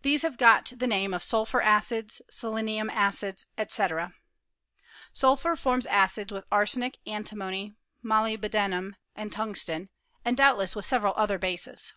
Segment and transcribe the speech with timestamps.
[0.00, 3.86] These have got the name of sulphur acids, selenium acids, &c.
[5.12, 9.90] Sulphur forms acids with arsenic, antimony, molybdenum, and tungsten,
[10.24, 11.92] and doubtless with several other bases.